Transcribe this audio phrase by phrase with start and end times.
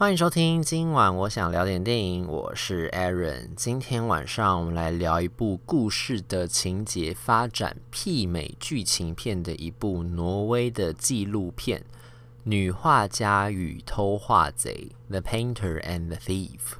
[0.00, 3.48] 欢迎收听，今晚我想聊点电影，我是 Aaron。
[3.56, 11.80] 今天晚上我们来聊一部故事的情节发展媲美剧情片的一部挪威的纪录片
[12.44, 16.78] 《女画家与偷画贼》（The Painter and the Thief）。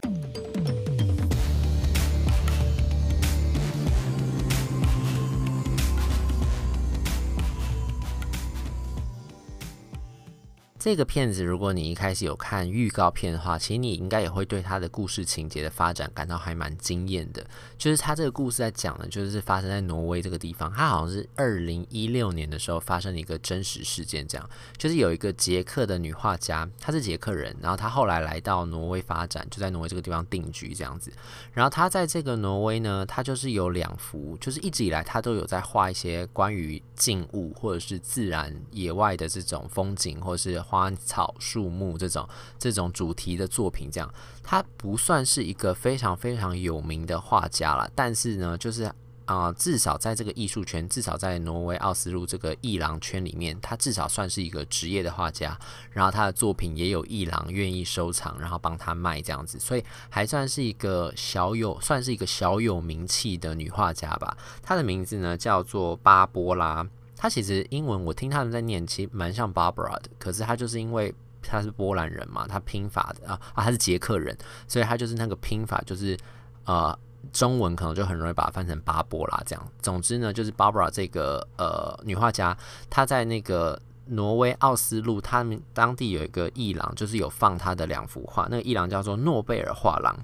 [10.79, 17.45] 这个片子，如果你一开始有看预告片的话，其实你应该也会对它的故事情节的发展感到还蛮惊艳的。
[17.77, 20.73] 就是它这个故事在讲的，就是发生在挪威这个地方。
[20.73, 31.13] 它好像是二零一六年的时候发生了一个真实事件，这样就是有一个捷克的女画家，她是捷克人，然后她后来来到挪威发展，就在挪威这个地方定居这样子。
[31.53, 40.78] 然后她在这个挪威呢，她就是有两幅，就是一直以来她都有在画一些关于静物或者是自然野外的这种风景，或者是画。
[40.79, 44.09] 花草树木这种这种主题的作品，这样
[44.45, 47.91] 他不算是一个非常非常有名的画家了。
[47.97, 48.89] 但是呢，就是
[49.25, 55.59] 啊、至少在这个艺术圈，至少在挪威奥斯陆这个艺廊圈里面，他至少算是一个职业的画家。
[55.91, 64.35] 然后他的作品也有艺廊愿意收藏，然后帮他卖这样子，所以还算是一个小有，算是一个小有名气的女画家吧。
[64.63, 66.89] 她的名字呢叫做巴波拉。
[67.19, 74.35] 他其实英文我听他们在念，其实蛮像 Barbara 的，可是他就是因为他是波兰人嘛，他拼法的啊啊他是捷克人，
[74.67, 76.17] 所以他就是那个拼法就是
[76.65, 76.99] 呃
[77.33, 79.69] 中文可能就很容易把它翻成巴波拉这样。
[79.83, 82.57] 总之呢，就是 Barbara 这个呃女画家，
[82.89, 83.79] 她在那个。
[84.09, 88.47] 挪威奥斯陆，他们当地有一个艺廊，就是有放他的两幅画。
[88.51, 90.17] 那个艺廊叫做诺贝尔画廊，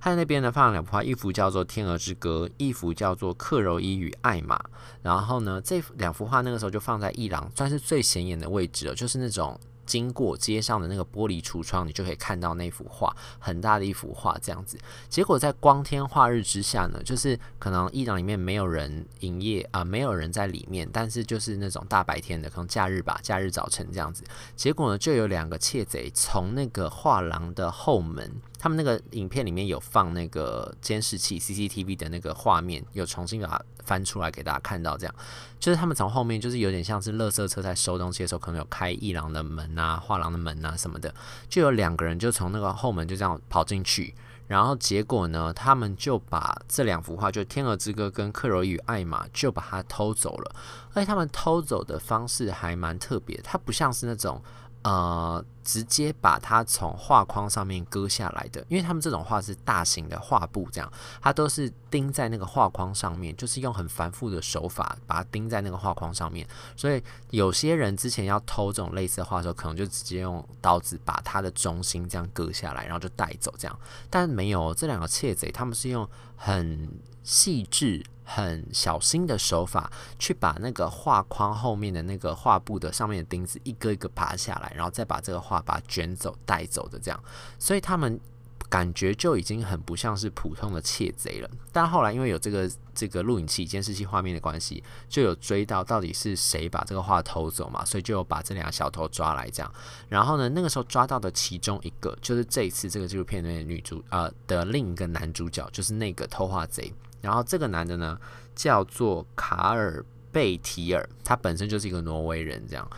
[0.00, 4.56] 他在那边呢放了两幅画，一幅叫做《天鹅之歌》，一幅叫做《克柔伊与艾玛》。
[5.02, 9.58] 然后呢，这两幅画那个时候就放在艺廊，算是最显眼的位置了，就是那种。
[9.90, 14.78] 经过街上的那个玻璃橱窗，你就可以看到那幅画，很大的一幅画这样子。
[15.08, 24.22] 结果在光天化日之下呢，就是可能艺廊里面没有人营业啊、没有人在里面，但是就是那种大白天的，可能假日吧，假日早晨这样子。
[24.54, 28.30] 结果呢，就有两个窃贼从那个画廊的后门。
[28.62, 34.98] 他们那个影片里面有放那个监视器 CCTV 的那个画面，有重新把它翻出来给大家看到。
[34.98, 35.14] 这样
[35.58, 41.14] 就是他们从后面，就是有点像是垃圾车在收东西的时候，可能有开艺廊的门啊、画廊的门啊什么的，
[41.48, 44.14] 就有两个人就从那个后门就这样跑进去，
[44.46, 50.54] 然后结果呢，他们就把这两幅画，就《天鹅之歌》跟《克柔与艾玛》，就把它偷走了。
[50.92, 54.42] 而且他们偷走的方式还蛮特别，它不像是那种。
[54.82, 66.48] 呃，直接把它从画框上面割下来的，因为他们这种画是大型的画布，这样它都是钉在那个画框上面，就是用很繁复的手法把它钉在那个画框上面。
[66.74, 73.78] 所以有些人之前要偷这种类似的画的时候，可能就直接用刀子把它的中心这样割下来，然后就带走这样。
[74.08, 76.88] 但没有，这两个窃贼，他们是用很
[77.22, 78.02] 细致。
[78.32, 87.20] 很小心的手法，去把那个画框后面的那个画布的上面的钉子一个一个拔下来，然后再把这个画把它卷走带走的这样，
[87.58, 88.20] 所以他们
[88.68, 91.50] 感觉就已经很不像是普通的窃贼了。
[91.72, 99.74] 但后来因为有这个这个录影器监视器画面的关系，就有追到到底是谁把这个画偷走嘛，所以就有把这两个小偷抓来这样。
[100.08, 106.92] 然后呢，那个时候抓到的其中一个，就是这一次这个纪录片里面的女主呃的另一个男主角，就是那个偷画贼。
[107.20, 108.18] 然后这个男的呢，
[108.54, 112.64] 叫做卡尔贝提尔，他本身就是一个挪威人。
[112.68, 112.88] 这样，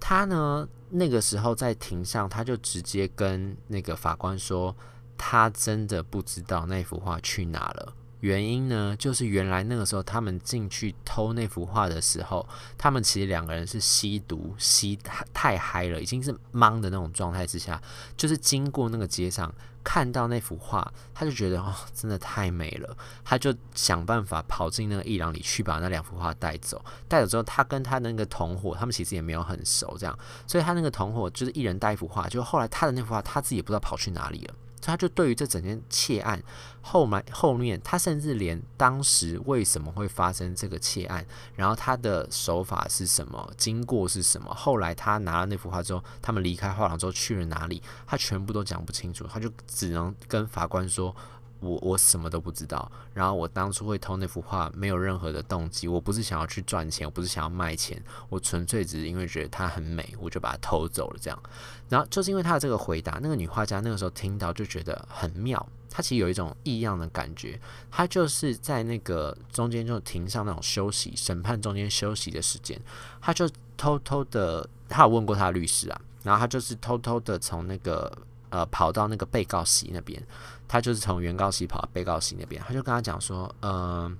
[0.00, 4.74] 他呢那个时候在庭上，他就直接跟那个法官说，
[5.16, 7.94] 他真的不知道那幅画去哪了。
[8.20, 12.46] 原因呢，就是原来那个时候他们进去偷那幅画的时候，
[12.76, 14.98] 他们其实两个人是吸毒吸
[15.32, 17.80] 太嗨了，已经是懵的那种状态之下，
[18.16, 19.52] 就是经过那个街上
[19.84, 26.84] 看到那幅画，他就觉得哦，真的太美了，他就想办法跑进那个艺廊里去把那两幅画带走。
[27.06, 34.54] 带走之后，他跟他那个同伙，他们其实也没有很熟，这样，所以他那个同伙就是一人带一幅画，就后来他的那幅画他自己也不知道跑去哪里了。
[34.80, 36.42] 他就对于这整件窃案
[36.80, 51.14] 后面后面，他甚至连当时为什么会发生这个窃案，然后他的手法是什么，经过是什么，后来他拿了那幅画之后，他们离开画廊之后去了哪里，他全部都讲不清楚，他就只能跟法官说。
[51.60, 61.42] 我我什么都不知道，然后我当初会偷那幅画没有任何的动机，我不是想要去赚钱，我不是想要卖钱，我纯粹只是因为觉得它很美，我就把它偷走了这样。
[61.88, 67.60] 然后就是因为他的这个回答，那个女画家那个时候听到就觉得很妙，她其实有一种异样的感觉，
[67.90, 72.80] 她就是在那个中间就庭上那种休息审判中间休息的时间，
[73.20, 78.16] 她就偷偷的，她有问过她的律师啊，然后她就是偷偷的从那个。
[78.50, 80.26] 呃跑到那个被告席那边，
[80.68, 84.12] 他就是从原告席跑到被告席那边，他就跟他讲说，呃，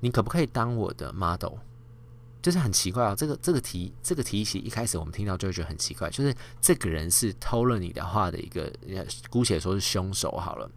[0.00, 1.54] 你可不可以当我的 model？
[2.42, 8.72] 就是很奇怪啊，这个这个题这个题型一开始我们听到就会觉得很奇怪，就是这个人是偷了你的话的一个，
[9.28, 10.70] 姑且说是凶手好了。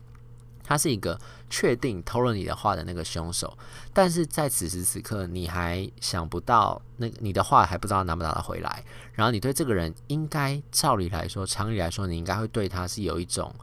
[0.66, 1.20] 他是一个
[1.50, 3.58] 确定偷了你的话的那个凶手，
[3.94, 13.54] 但是在此时此刻，你还想不到那个你的话还不知道拿不拿得回来，然后你对这个人应该照理来说，常理来说，你应该会对他是有一种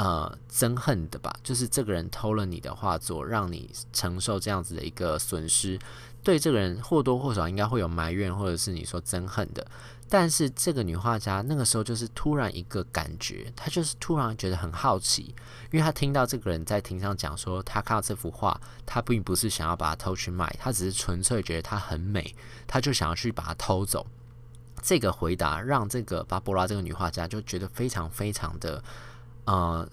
[0.00, 1.30] 呃憎恨的吧？
[1.42, 5.78] 就是这个人偷了你的画作，让你承受这样子的一个损失，
[6.24, 9.66] 对这个人或多或少应该会有埋怨，或者是你说憎恨的。
[10.08, 15.34] 但是这个女画家那个时候就是突然一个感觉，她就是突然觉得很好奇，
[15.70, 22.34] 因为她听到这个人在庭上讲说，他看到这幅画，他并不是想要把它偷去卖，他只是纯粹觉得它很美，
[22.66, 24.06] 他就想要去把它偷走。
[24.82, 28.82] 这个回答让这个巴波拉这个女画家就觉得非常非常的
[29.44, 29.88] 呃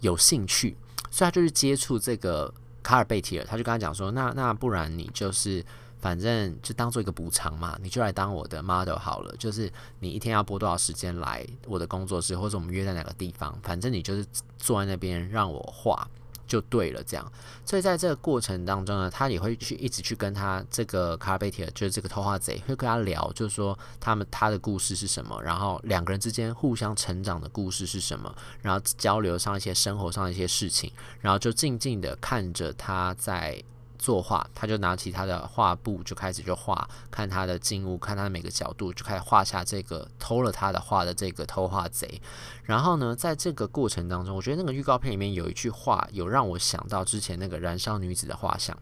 [0.00, 0.76] 有兴趣，
[1.10, 2.52] 所以他就是接触这个
[2.82, 5.64] 卡尔贝提尔，他就跟他讲说，那那不然你就是。
[6.02, 9.32] 反正就当做一个补偿嘛，你就来当我的 model 好了。
[9.38, 14.26] 就是你一天要播多少时间来我的工作室，或者我们约在哪个地方，反正你就是
[14.58, 16.04] 坐在那边让我画
[16.52, 17.02] 就对了。
[17.04, 17.32] 这样，
[17.64, 33.62] 所以在这个过程当中呢，他也会去一直去跟他这个卡拉贝提尔，就是这个偷画贼，会跟他聊，就是说他们他的故事是什么，然后两个人之间互相成长的故事是什么，然后交流上一些生活上的一些事情，然后就静静的看着他在。
[34.02, 42.20] 作画，他就拿起他的画布，就开始就画，看他的静物，看他的每个角度，就开始画下这个偷了他的画的这个偷画贼。
[42.64, 48.76] 然后呢，在这个过程当中，我觉得那个预告片里面有一句话，有让我想到之前那个燃烧女子的画像。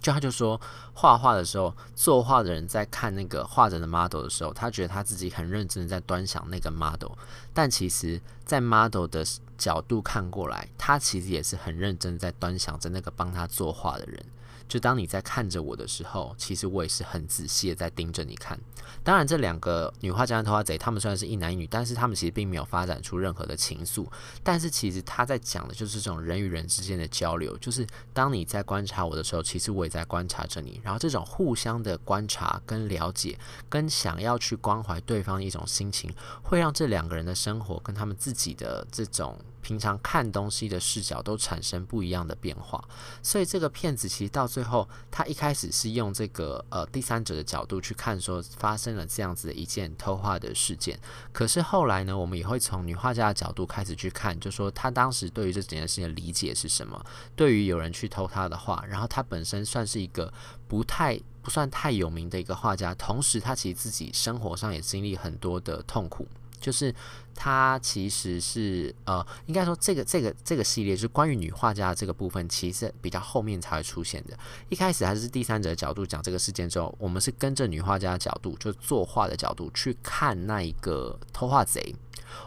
[0.00, 0.60] 就他就说，
[0.92, 7.12] 画画的时候，作画的人在看那个画着的 model 的时候，他觉得他自己很认真的在端详那个 model，
[7.54, 9.24] 但其实，在 model 的
[9.62, 14.26] 角度看过来，他其实也是很认真在端详着那个帮他作画的人。
[14.68, 18.58] 就当你在看着我的时候，其实我也是很仔细的在盯着你看。
[19.04, 24.06] 当然，这两个女画家和偷画贼，他们虽然是一男一女，但是他们其实并没有发展出任何的情愫。
[24.42, 30.80] 但是，其实他在讲的就是这种人与人之间的交流，就是当你在观察我的时候，其实我也在观察着你。
[30.82, 33.38] 然后，这种互相的观察跟了解，
[33.68, 36.10] 跟想要去关怀对方的一种心情，
[36.42, 39.38] 会让这两个人的生活跟他们自己的这种。
[39.62, 42.82] 平常看东西的视角都产生不一样的变化，
[43.22, 50.98] 所以这个片子其实到最后，他一开始是用这个呃第三者的角度去看，说发生了这样子的一件偷画的事件。
[51.32, 57.00] 可是后来呢，我们也会从女画家的角度开始去看，就说她当时对于这整件事情的理解是什么？
[57.36, 60.32] 对于有人去偷她的画，然后她本身算是一个
[60.66, 66.26] 不太不算太有名的一个画家，同时她其实自己生活上也经历很多的痛苦。
[66.62, 66.94] 就是
[67.34, 74.38] 它其实是呃，应该说这个这个这个系列是关于女画家的这个部分，其实比较后面才会出现的。
[74.70, 81.94] 一开始还是第三者的角度讲这个事件之后，我们是跟着女画家的角度，就作画的角度去看那一个偷画贼。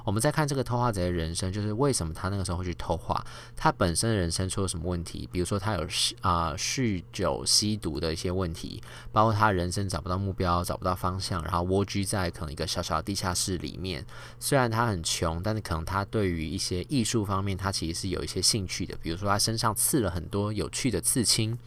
[0.03, 3.23] 我们再看这个偷画贼的人生，就是为什么他那个时候会去偷画？
[3.55, 5.27] 他本身的人生出了什么问题？
[5.31, 5.87] 比如说他有
[6.21, 8.81] 啊、酗酒、吸毒的一些问题，
[9.11, 14.05] 包括他人生找不到目标、找不到方向，然后蜗居在可能一个小小的地下室里面。
[14.39, 18.95] 虽然他很穷，但是可能他对于一些艺术方面，他其实是有一些兴趣的。
[19.01, 21.57] 比如说他身上刺了很多有趣的刺青。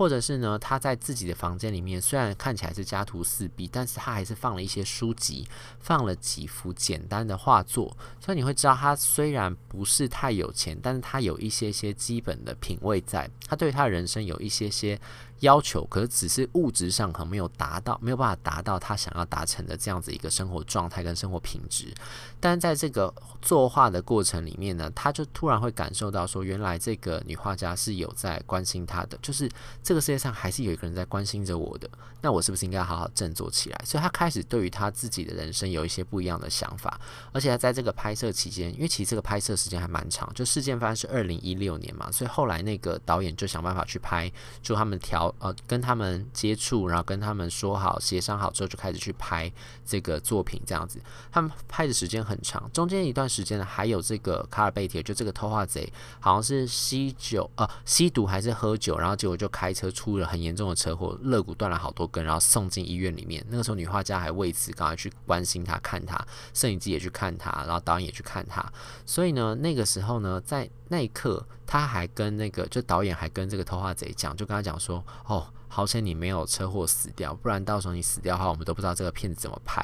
[0.00, 5.46] 或者是呢，他在自己的房间里面，虽然看起来是家徒四壁，但是他还是放了一些书籍，
[5.78, 14.98] 放了几幅简单的画作，所以你会知道他虽然不是太有钱，但是他有一些些基本的品味在，他对他人生有一些些。
[15.40, 21.92] 要求，可是只是物质上可能没有达到，没有办法达到他想要达成的这样子一个生活状态跟生活品质。
[22.38, 29.48] 但在这个作画的过程里面呢，他就突然会感受到说，原来这个女画家是有在关心他的，就是
[29.82, 31.88] 这个世界上还是有一个人在关心着我的。
[32.22, 33.80] 那我是不是应该好好振作起来？
[33.82, 37.00] 所以他开始对于他自己的人生有一些不一样的想法。
[37.32, 44.30] 而且他在这个拍摄期间，因为其实这个拍摄时间还蛮长，就事件发生是二零一六年嘛，所以后来那个导演就想办法去拍，
[44.60, 45.29] 就他们调。
[45.38, 49.50] 呃，跟他们接触，然后跟他们说好、协商好之后，就开始去拍
[49.84, 51.00] 这个作品，这样子。
[51.30, 63.44] 他们拍的时间很长，中间一段时间呢，还有这个卡尔贝提，就这个偷画贼，好像是吸酒，呃，吸毒还是喝酒，然后结果就开车出了很严重的车祸，肋骨断了好多根，然后送进医院里面。
[63.48, 66.18] 那个时候，女画家还为此赶快去关心他、看他，
[66.52, 68.64] 摄影机也去看他，然后导演也去看他。
[69.06, 71.46] 所以呢，那个时候呢，在那一刻。
[71.70, 79.80] 他还跟那个，就导演还跟这个偷画贼讲，就跟他讲说：“哦，好险你没有车祸死掉，不然到时候你死掉的话，我们都不知道这个片子怎么拍。”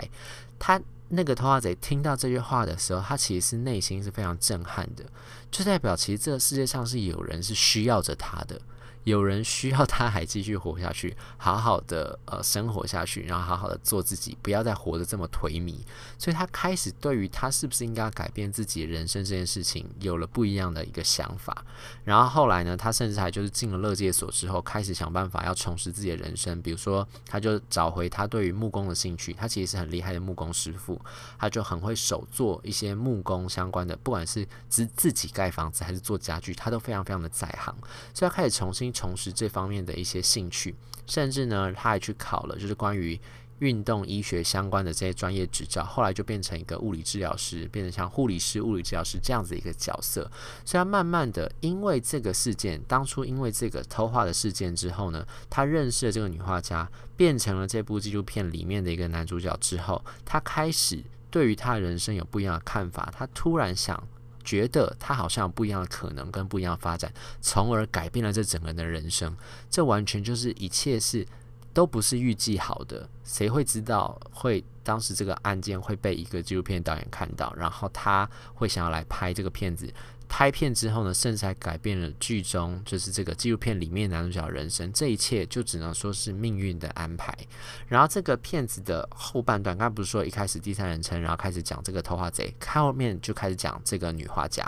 [0.59, 5.05] 他那个偷画贼听到这句话的时候，他其实是内心是非常震撼的，
[5.49, 8.61] 就代表其实这个世界上是有人是需要着他的。
[9.07, 15.77] 有人需要他还继续活下去，好好的呃生活下去，然后好好的做自己，不要再活得这么颓靡。
[16.19, 21.65] 所以他开始对于他是不是应该改变自己人生这件事情，有了不一样的一个想法。
[22.03, 26.61] 然后后来呢，他甚至还就是进了乐戒所之后，开始想办法要重拾自己的人生。
[26.61, 31.01] 比如说，他就找回他对于木工的兴趣，他其实是很厉害的木工师傅，
[31.39, 37.73] 他就很会手做一些木工相关的，不管是自自己盖房子还是做家具，他都非常非常的在行。
[38.13, 38.93] 所以他开始重新。
[38.97, 40.75] 从事这方面的一些兴趣，
[41.07, 43.21] 甚至呢，他还去考了就是关于
[43.59, 50.31] 运动医学相关的这些专业执照，后来就变成一个物理治疗师，变成像护理师、物理治疗师这样子一个角色。
[50.65, 64.03] 所以，他慢慢的因为这个事件，当初因为这个偷画的事件之后呢，他认识了这个女画家，变成了这部纪录片里面的一个男主角之后，他开始对于他人生有不一样的看法，他突然想。
[64.47, 67.13] 觉得他好像有不一样的可能跟不一样的发展，
[67.43, 69.37] 从而改变了这整个人的人生。
[69.69, 71.27] 这完全就是一切是
[71.75, 79.93] 都不是预计好的，谁会知道会当时这个案件会被一个纪录片导演看到，然后他会想要来拍这个片子。
[80.29, 87.37] 拍片之后呢，甚至还改变了剧中就是这个纪录片里面男主角人生，这一切就只能说是命运的安排。
[87.89, 94.67] 然后这个片子的后半段，刚刚不是说一开始第三人称，然后开始讲这个偷花贼，后面就开始讲这个女画家。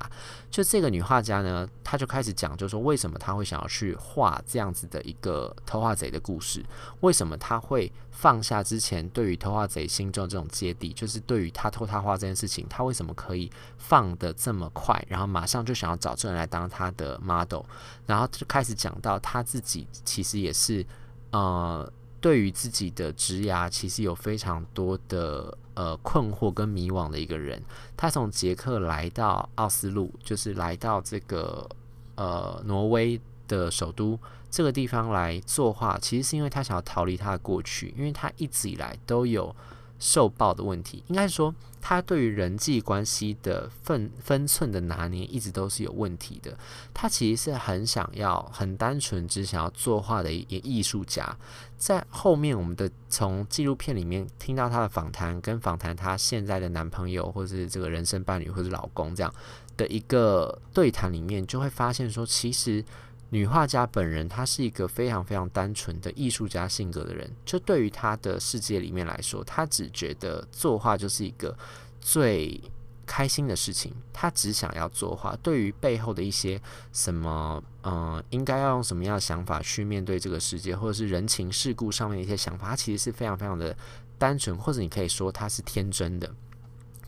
[0.50, 6.64] 就这个女画家呢，她就开始讲，就是说为什么她会想要去画这样子的一个偷画贼的故事，
[7.00, 17.62] 为什么她会放下之前对于偷画贼心中这种芥蒂，就是对于她偷他画这件事情，她为什么可以放得这么快，然后马上就想要找这人来当她的 model，
[18.06, 20.84] 然后就开始讲到她自己其实也是
[21.30, 27.62] 呃，对于自己的职涯其实有非常多的呃困惑跟迷惘的一个人。
[27.96, 31.68] 他从捷克来到奥斯陆，就是来到这个
[32.16, 34.18] 呃挪威的首都
[34.50, 39.54] 这个地方来作画，其实是因为他想要逃离他的过去，因为他一直以来都有。
[39.98, 46.56] 受暴的问题，应该说他对于人际关系的分分寸的拿捏一直都是有问题的。
[46.94, 51.36] 他其实是很想要、很单纯，只想要作画的一艺术家。
[51.76, 59.34] 在后面，我们的从纪录片里面听到他的访谈，跟访谈他现在的男朋友，或是这个人生伴侣，或是老公这样
[59.76, 62.84] 的一个对谈里面，就会发现说，其实。
[63.30, 67.30] 女画家本人，她是一个非常非常单纯的艺术家性格的人。
[67.44, 71.56] 就对于她的世界里面来说，她只觉得作画就是一个
[72.00, 72.60] 最
[73.04, 73.94] 开心的事情。
[74.12, 75.36] 她只想要作画。
[75.42, 76.60] 对于背后的一些
[76.92, 83.76] 什么，嗯、应该要用什么样的想法去面对这个世界，或者是人情世故上面的一些想法，她其实是非常非常的
[84.16, 86.34] 单纯，或者你可以说她是天真的。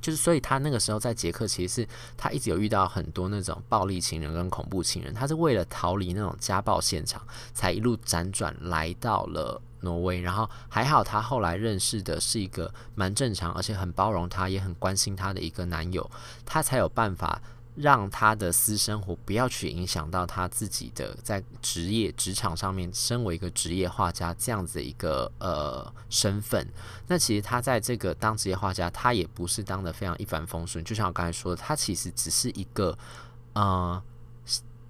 [0.00, 5.12] 就是，所以他那个时候在捷克，其实是他一直有遇到很多那种暴力情人跟恐怖情人。
[5.12, 10.20] 他是为了逃离那种家暴现场，才一路辗转来到了挪威。
[10.20, 16.10] 然后还好，他后来认识的是一个蛮正常，而且很包容他，也很关心他的一个男友，
[16.44, 17.40] 他才有办法。
[17.80, 26.66] 让他的私生活不要去影响到他自己的在职业职场上面，身为一个职业画家这样子一个呃身份。
[27.06, 30.84] 那其实他在这个当职业画家，他也不是当的非常一帆风顺。
[30.84, 32.96] 就像我刚才说的，他其实只是一个
[33.54, 34.02] 呃。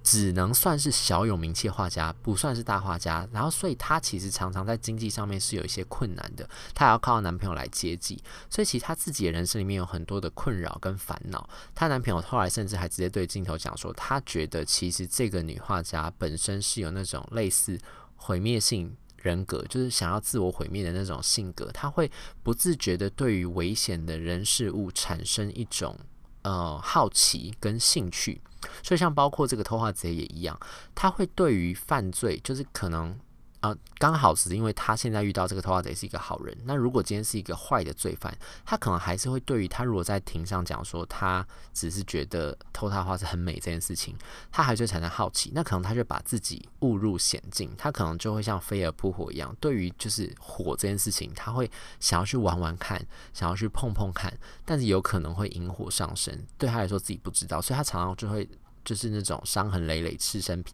[0.02, 3.28] 只能算是小有名气画家，不算是大画家。
[3.32, 6.48] 然后，所以她其实常常在经济上面是有一些困难的。
[6.74, 11.48] 她还要靠男朋友来接济，所以其实她自己的人生里面有很多的困扰跟烦恼。
[11.74, 17.78] 她男朋友后来甚至还直接对镜头讲说，他觉得其实这个女画家本身是有那种类似
[18.16, 21.70] 毁灭性人格，就是想要自我毁灭的那种性格。
[21.72, 22.10] 她会
[22.42, 25.98] 不自觉的对于危险的人事物产生一种
[26.42, 28.40] 呃好奇跟兴趣。
[28.82, 30.58] 所以，像包括这个偷画贼也一样，
[30.94, 33.18] 他会对于犯罪，就是可能
[33.60, 36.56] 啊，刚好是因为他现在遇到这个偷画贼是一个好人。
[36.64, 38.34] 那如果今天是一个坏的罪犯，
[38.64, 44.16] 他可能还是会对于他如果在庭上讲说他只是觉得偷他画是很美这件事情，
[44.50, 45.52] 他还是产生好奇。
[45.54, 51.70] 那可能他就把自己误入险境，他可能就会像飞蛾扑火一样，对于就是火这件事情，他会
[52.00, 52.98] 想要去玩玩看，
[53.34, 54.32] 想要去碰碰看，
[54.64, 56.46] 但是有可能会引火上身。
[56.56, 58.48] 对他来说自己不知道，所以他常常就会。
[58.84, 60.64] 就是那种伤痕累累、赤身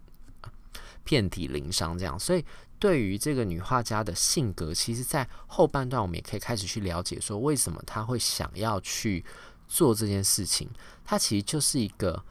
[1.04, 2.44] 遍体鳞伤这样，所以
[2.78, 9.24] 对于这个女画家的性格，其实，在后半段我们也可以开始去了解，说为什么她会想要去
[9.68, 10.68] 做这件事情。
[11.04, 12.24] 她其实就是一个，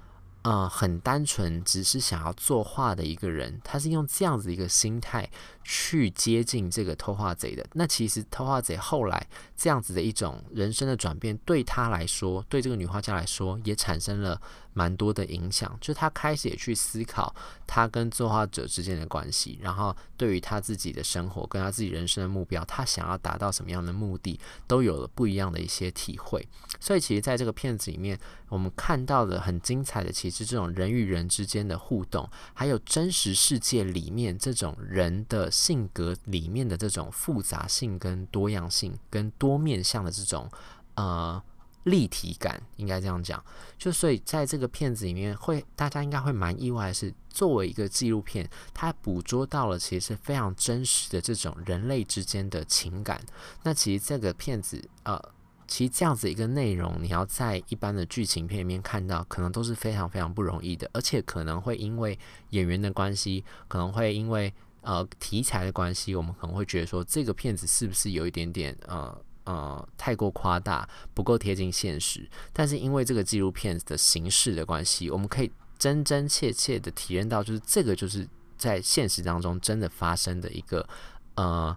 [0.44, 3.60] 呃，很单纯，只是想要作画的一个人。
[3.64, 5.30] 她是用这样子一个心态
[5.66, 7.66] 去接近这个偷画贼的。
[7.74, 14.40] 那其实偷画贼后来这样子的一种人生的转变，对他来说，对这个女画家来说，也产生了
[14.74, 15.76] 蛮多的影响。
[15.82, 26.48] 就他开始也去思考他跟作画者之间的关系，然后对于他自己的生活跟他自己人生的目标，他想要达到什么样的目的，都有了不一样的一些体会。
[26.80, 28.20] 所以，其实在这个片子里面，
[28.50, 40.52] 我们看到的很精彩的，其实这种人与人之间的互动，还有真实世界里面这种人的性格里面的这种复杂性、跟多样性、跟多面向的这种
[40.96, 41.42] 呃
[41.84, 43.42] 立体感，应该这样讲。
[43.78, 53.22] 就所以在这个片子里面会，会大家应该会蛮意外的是，作为一个纪录片，它捕捉到了其实是非常真实的这种人类之间的情感。
[53.64, 55.20] 那其实这个片子呃。
[55.68, 62.20] 其实这样子一个内容，你要在一般的剧情片里面看到，可能都是非常非常不容易的，而且可能会因为
[62.52, 64.54] 演员的关系，可能会因为
[64.86, 72.26] 呃题材的关系，我们可能会觉得说这个片子是不是有一点点呃呃太过夸大，不够贴近现实。
[72.54, 78.26] 但是因为这个纪录片的形式的关系，我们可以真真切切的体验到，就是这个就是
[78.58, 80.88] 在现实当中真的发生的一个
[81.36, 81.76] 呃。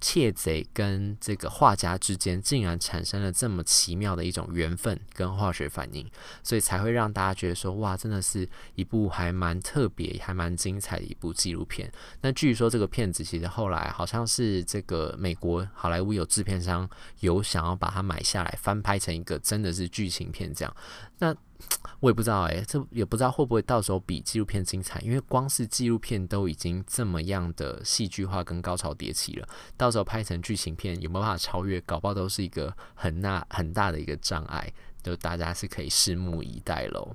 [0.00, 6.06] 窃贼跟这个画家之间竟然产生了这么奇妙的一种缘分跟化学反应，
[6.42, 11.90] 所以才会让大家觉得说，哇，真的是一部还蛮特别、还蛮精彩的一部纪录片。
[12.20, 16.88] 那据说这个片子其实后来好像是这个美国好莱坞有制片商
[17.20, 20.76] 有想要把它买下来翻拍成一个真的是剧情片这样。
[21.20, 21.34] 那
[22.00, 34.72] 我也不知道哎、这也不知道会不会到时候比纪录片精彩，因为光是纪录片都已经这么样的戏剧化跟高潮迭起了，到时候拍成剧情片有没有办法超越，搞不好都是一个很大很大的一个障碍，
[35.02, 37.14] 就大家是可以拭目以待喽。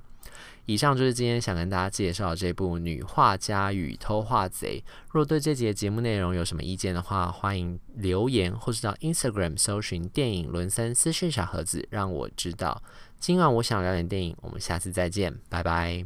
[0.66, 4.84] 以上就是今天想跟大家介绍这部《女画家与偷画贼》。
[5.10, 12.82] 若对这节节目内容有什么意见的话，欢迎留言或是到 Instagram 搜寻电影伦森私讯小盒子，让我知道。
[13.18, 16.04] 今晚我想聊点电影，我们下次再见，拜拜。